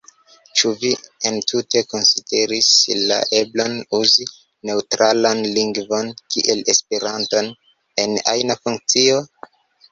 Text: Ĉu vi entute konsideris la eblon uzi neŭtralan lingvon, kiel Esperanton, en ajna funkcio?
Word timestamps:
Ĉu 0.59 0.69
vi 0.83 0.87
entute 1.29 1.83
konsideris 1.91 2.69
la 3.11 3.19
eblon 3.41 3.77
uzi 3.99 4.27
neŭtralan 4.71 5.45
lingvon, 5.61 6.11
kiel 6.35 6.67
Esperanton, 6.77 7.55
en 8.07 8.21
ajna 8.37 8.61
funkcio? 8.67 9.25